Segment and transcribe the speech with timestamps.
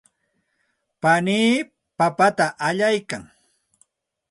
[1.01, 1.51] panii
[1.97, 3.23] papata allaykan.